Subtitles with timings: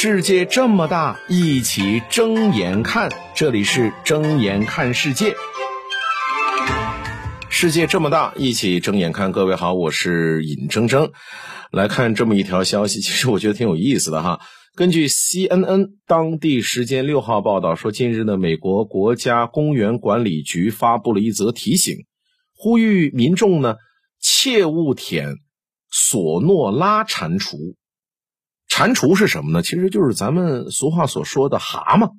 [0.00, 3.10] 世界这么大，一起睁眼看。
[3.34, 5.34] 这里是睁眼看世界。
[7.50, 9.32] 世界这么大，一起睁眼看。
[9.32, 11.10] 各位好，我是尹铮铮。
[11.72, 14.38] 来看这么一条消息， 其实我觉得挺有意思的哈。
[14.76, 21.96] 根据 CNN 当地时间六号报道说，近日呢，美国国家公园管理局发布了一则提醒，
[22.54, 23.74] 呼吁民众呢
[24.20, 25.34] 切勿舔
[25.90, 27.74] 索诺拉蟾蜍。
[28.78, 29.60] 蟾蜍是什么呢？
[29.60, 32.12] 其实就是咱们俗话所说的蛤蟆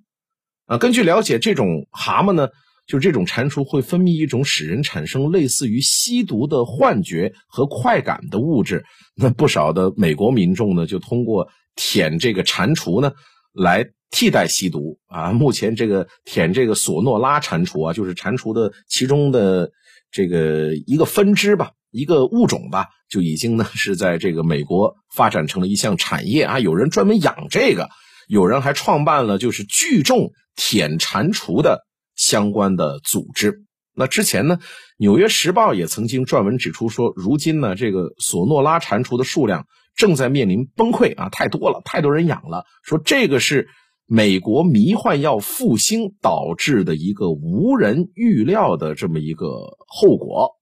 [0.66, 0.77] 啊。
[0.77, 2.49] 根据了解，这种蛤蟆呢，
[2.85, 8.84] 就是这种蟾蜍会分泌一种使人产生类似于吸毒的幻觉和快感的物质。
[9.16, 13.13] 那不少的美国民众呢，就通过舔这个蟾蜍呢，
[13.54, 15.32] 来替代吸毒啊。
[15.32, 19.71] 目前这个舔这个索诺拉蟾蜍啊，就是蟾蜍的其中的
[20.12, 21.71] 这个一个分支吧。
[21.91, 27.89] 一个物种吧，就已经呢是在这个美国发展成了一项产业啊，有人专门养这个，
[28.27, 33.65] 有人还创办了就是聚众舔蟾蜍的相关的组织。
[33.96, 34.57] 那之前呢，
[34.98, 39.65] 《纽约时报》也曾经撰文指出说，如今呢这个索诺拉蟾蜍的数量
[39.96, 43.68] 正在面临崩溃啊，太多了，太多人养了，说这个是
[44.05, 49.48] 美国迷幻药复兴导致的一个无人预料的这么一个
[49.87, 50.59] 后果。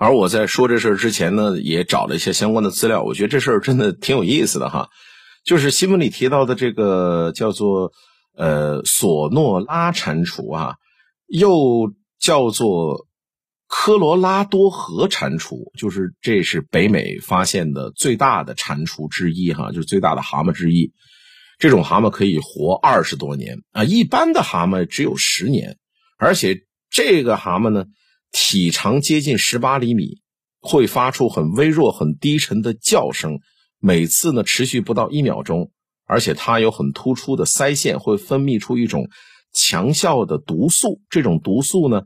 [0.00, 3.02] 而我在说这事之前呢，也找了一些相关的资料。
[3.02, 4.88] 我觉得这事儿真的挺有意思的哈，
[5.44, 7.92] 就是新闻里提到的这个叫做
[8.34, 10.76] 呃索诺拉蟾蜍啊，
[11.26, 13.08] 又叫做
[13.68, 20.94] 科罗拉多河蟾蜍，就是这是北美发现的最大的蟾蜍之一哈，就是最大的蛤蟆之一。
[21.58, 25.76] 这种蛤蟆可以活二十多年啊，一般的蛤蟆只有十年，
[26.16, 27.84] 而且这个蛤蟆呢。
[28.32, 30.20] 体长接近十八厘米，
[30.60, 33.40] 会发出很微弱、很低沉的叫声，
[33.78, 35.70] 每次呢持续不到一秒钟，
[36.06, 39.08] 而且它有很突出的腮腺，会分泌出一种
[39.52, 42.02] 强效的毒素，这种毒素呢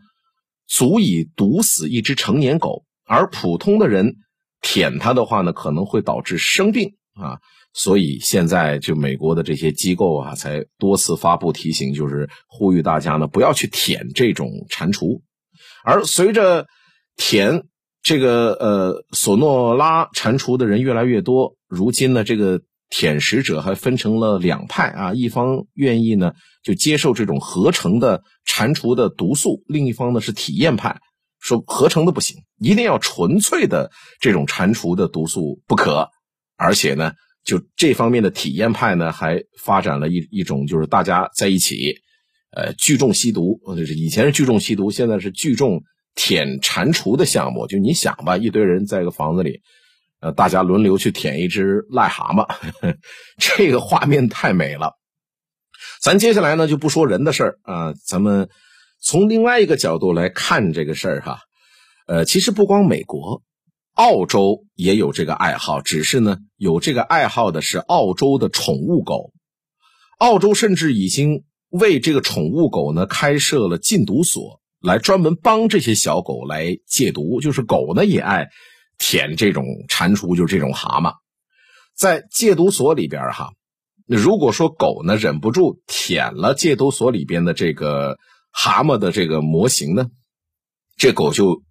[0.66, 4.16] 足以毒死一只成年狗，而普通的人
[4.62, 7.38] 舔它的话呢，可能会导致生病啊，
[7.74, 15.20] 所以现在就美国的这些机构啊，才多次发布提醒，就是呼吁大家呢不要去舔这种蟾蜍。
[15.84, 16.66] 而随着
[17.16, 17.64] 舔
[18.02, 30.98] 这个呃索诺拉蟾蜍的人越来越多，如今呢，这个舔食者还分成了两派啊，一方愿意呢就接受这种合成的蟾蜍的毒素，另一方呢是体验派，
[31.38, 33.90] 说合成的不行，一定要纯粹的
[34.20, 36.08] 这种蟾蜍的毒素不可。
[36.56, 37.12] 而且呢，
[37.44, 42.02] 就这方面的体验派呢，还发展了一一种就是大家在一起。
[42.56, 45.82] 呃，聚众吸毒，就是以前是聚众吸毒，现在是聚众
[46.14, 47.66] 舔蟾蜍的项目。
[47.66, 49.60] 就你想吧，一堆人在一个房子里，
[50.20, 52.46] 呃，大家轮流去舔一只癞蛤蟆，
[53.56, 54.92] 这个画面太美了。
[56.00, 58.48] 咱接下来呢就不说人的事儿啊，咱们
[59.02, 61.40] 从另外一个角度来看这个事儿哈。
[62.06, 63.42] 呃，其实不光美国，
[63.94, 69.32] 澳洲也有这个爱好，只是呢有这个爱好的是澳洲的宠物狗，
[70.18, 71.42] 澳洲甚至已经。
[71.74, 77.40] 为这个宠物狗呢开设了禁毒所，来专门帮这些小狗来戒毒。
[77.40, 78.46] 就是狗呢也爱
[78.96, 81.14] 舔这种蟾蜍，就是这种蛤蟆。
[81.96, 83.50] 在戒毒所里边哈，
[84.06, 88.18] 如果说狗呢忍不住舔了戒毒所里边的这个
[88.52, 90.06] 蛤蟆的这个模型呢，
[90.96, 91.64] 这狗就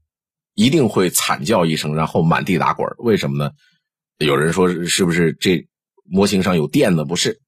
[0.53, 2.89] 一定会惨叫一声，然后满地打滚。
[2.97, 3.51] 为什么呢？
[4.17, 5.65] 有人说是不是这
[6.03, 7.05] 模型上有电呢？
[7.05, 7.39] 不是。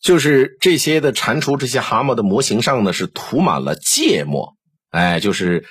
[0.00, 4.56] 就是这些的蟾蜍，这些蛤蟆的模型上呢是涂满了芥末，
[4.90, 5.64] 哎，就是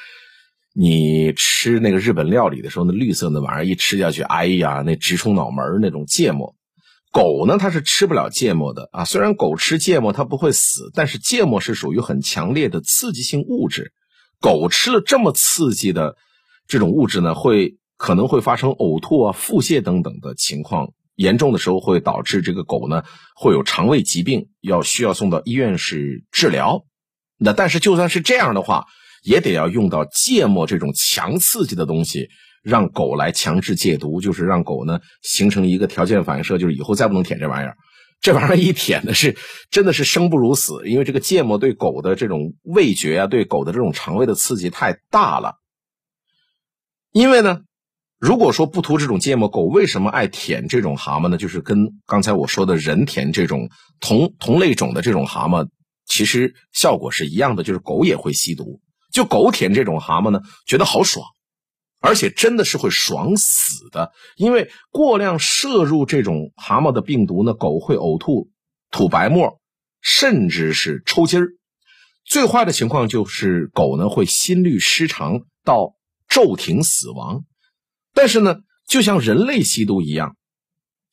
[0.74, 6.56] 你吃那个日本料理的时候，那绿色那玩意儿一吃下去，哎呀，那直冲脑门那种芥末。
[7.14, 9.06] 狗呢，它是吃不了芥末的啊。
[9.06, 13.94] 虽然狗吃芥末它不会死，但是芥末是属于很强烈的刺激性物质，
[14.42, 16.18] 狗吃了这么刺激的
[16.68, 20.92] 这种物质呢，会可能会发生呕吐啊、腹泻等等的情况。
[21.18, 23.04] 严重的时候会导致这个狗呢
[23.36, 26.86] 会有肠胃疾病，要需要送到医院是治疗。
[27.38, 28.86] 那但是就算是这样的话，
[29.24, 32.30] 也得要用到芥末这种强刺激的东西，
[32.64, 37.76] 让狗来强制戒毒，就是让狗呢形成一个条件反射，就是以后再不能舔这玩意儿。
[38.22, 39.36] 这玩意儿一舔的是
[39.70, 45.56] 真的是生不如死，因为这个芥末对狗的这种味觉啊，对狗的这种肠胃的刺激太大了。
[47.12, 47.62] 因为呢。
[48.20, 51.38] 如果说不涂这种芥末，狗为什么爱舔这种蛤蟆呢？
[51.38, 51.78] 就是跟
[52.08, 53.70] 刚才我说的人舔这种
[54.00, 55.70] 同同类种的这种蛤蟆，
[56.08, 58.82] 其实效果是一样的，就是狗也会吸毒。
[59.12, 61.28] 就狗舔这种蛤蟆呢，觉得好爽，
[62.02, 68.50] 而且真的是会爽死的，因为过量摄入这种蛤蟆的病毒呢，狗会呕吐、
[68.90, 69.60] 吐白沫，
[70.02, 71.50] 甚至是抽筋儿。
[72.26, 75.94] 最坏的情况就是狗呢会心律失常到
[76.28, 77.44] 骤停死亡。
[78.18, 78.56] 但是呢，
[78.88, 80.36] 就像人类吸毒一样，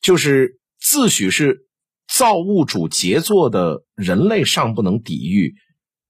[0.01, 1.67] 就是自诩是
[2.07, 5.53] 造物主杰作的人类尚不能抵御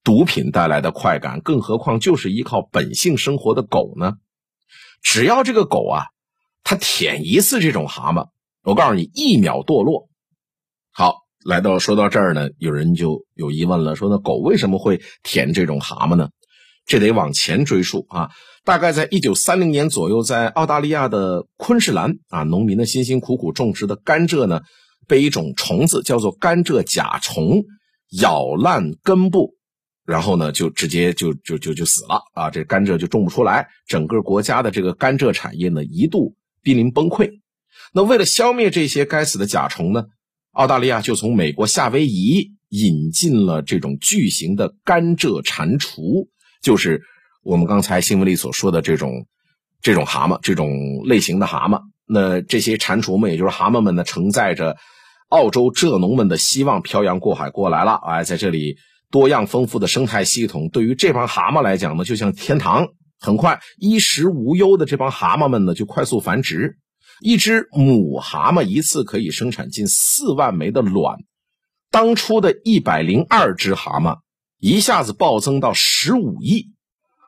[0.06, 4.13] 毒品带来的快感，更何况就是依靠本性生活的狗呢？
[5.01, 6.06] 只要这个狗啊，
[6.63, 8.30] 它舔一次这种蛤蟆，
[8.63, 10.07] 我告诉你，一秒堕落。
[10.91, 11.25] 好。
[11.45, 16.30] 来到说到这儿呢，有人就有疑问了，说那狗为什么会舔这种蛤蟆呢？
[16.85, 18.29] 这得往前追溯啊，
[18.63, 24.61] 大概在一九三零年左右，在澳大利亚的昆士兰啊，农民的辛辛苦苦种植的甘蔗呢，
[25.07, 27.63] 被一种虫子叫做甘蔗甲虫
[28.21, 29.55] 咬烂根部，
[30.05, 37.29] 然后呢，就直接就就就就死了啊，这甘蔗就种不出来，整个国家的这个甘蔗产业呢，一度濒临崩溃。
[37.93, 40.05] 那为了消灭这些该死的甲虫呢？
[40.51, 46.29] 澳大利亚就从美国夏威夷引进了这种巨型的甘蔗蟾蜍，
[46.65, 47.03] 就是
[47.44, 49.27] 我们刚才新闻里所说的这种
[49.83, 51.83] 这种蛤蟆，这种类型的蛤蟆。
[52.07, 54.75] 那这些蟾蜍们，也就是蛤蟆们呢，承载着
[55.29, 58.00] 澳洲蔗农们的希望，漂洋过海过来了。
[58.03, 58.77] 哎，在这里
[59.12, 62.88] 多样丰富的生态系统，对于这帮蛤蟆来讲呢，就像天堂。
[63.19, 66.79] 很快，衣食无忧的这帮蛤蟆们呢，就快速繁殖。
[67.21, 71.19] 一只母蛤蟆一次可以生产近四万枚的卵，
[71.91, 74.17] 当初的一百零二只蛤蟆
[74.65, 76.71] 一下子暴增到十五亿，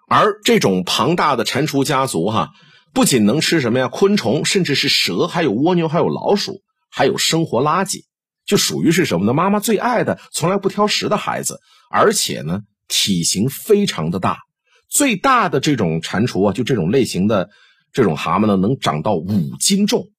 [0.08, 2.50] 而这种庞大的蟾蜍家族哈，
[2.96, 8.06] 不仅能吃什么呀昆虫，甚至是蛇，还有蜗牛，还有老鼠，还有生活垃圾，
[8.48, 9.36] 就属于是什么呢？
[9.36, 11.60] 妈妈最爱的，从来不挑食的孩子，
[11.92, 14.40] 而且呢，体型非常的大，
[14.90, 17.52] 最大的这种蟾蜍啊，就这种类型的。
[17.94, 20.10] 这种蛤蟆呢，能长到五斤重。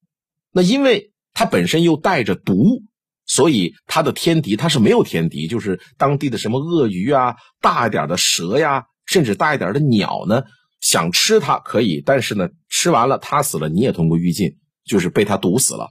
[0.52, 2.82] 那因为它本身又带着毒，
[3.28, 10.42] 所以它的天敌它是没有天敌，就是当地的什么鳄鱼啊、大一点的蛇呀，甚至大一点的鸟呢，
[10.80, 15.90] 想吃它可以，但是呢，吃完了它死了，你也同归于尽，就是被它毒死了。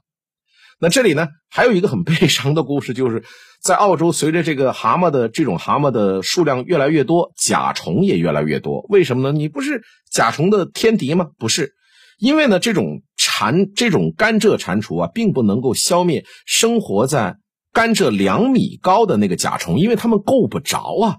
[0.79, 3.23] 那这里呢，还有一个很悲伤的故事，就是
[3.63, 8.85] 在澳洲，随着这个蛤蟆的这种蛤蟆的数量越来越多，甲虫也越来越多。
[8.89, 9.37] 为什么呢？
[9.37, 9.81] 你不是
[10.11, 11.29] 甲虫的天敌吗？
[11.39, 11.73] 不是，
[12.17, 17.37] 因为呢，这种蟾这种甘蔗蟾蜍啊，并不能够消灭生活在
[17.71, 21.17] 甘蔗两米高的那个甲虫，因为它们够不着啊。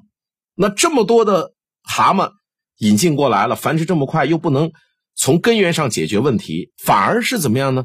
[0.54, 1.52] 那这么多的
[1.84, 2.32] 蛤蟆
[2.78, 4.72] 引进过来了，繁殖这么快，又不能
[5.14, 7.84] 从根源上解决问题，反而是怎么样呢？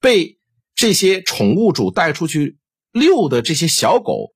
[0.00, 0.38] 被
[0.74, 2.58] 这些宠物主带出去
[2.92, 4.32] 遛的这些小狗，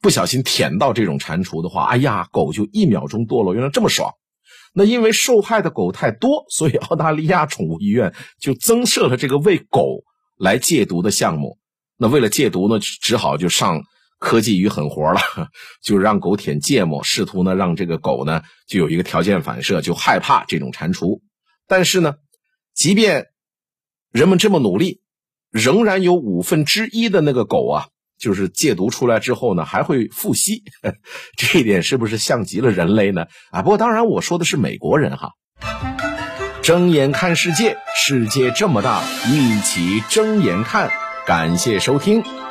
[0.00, 3.54] 不小心舔到这种蟾蜍的话，哎呀，狗就一秒钟堕落。
[3.54, 4.12] 原来这么爽。
[4.74, 10.02] 那因为受害的狗太多，所以澳大利亚宠物医院就增设了这个为狗
[10.36, 11.58] 来戒毒的项目。
[11.96, 13.82] 那为了戒毒呢，只好就上
[14.18, 15.20] 科技与狠活了，
[15.82, 21.20] 就让狗舔芥末，试图呢让这个狗呢就有一个条件反射，就害怕这种蟾蜍。
[21.66, 22.16] 但是呢，
[22.74, 23.28] 即便
[24.10, 25.00] 人们这么努力。
[25.50, 27.86] 仍然有五分之一的那个狗啊，
[28.24, 30.64] 就是戒毒出来之后呢，还会复吸，
[31.36, 33.26] 这一点是不是像极了人类呢？
[33.50, 35.32] 啊，不过当然我说的是美国人哈。
[36.62, 40.90] 睁眼看世界，世界这么大，一起睁眼看。
[41.26, 42.43] 感谢收听。